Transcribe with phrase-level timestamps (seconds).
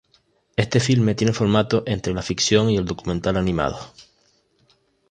[0.55, 3.93] Este filme tiene formato entre la ficción y el documental animados.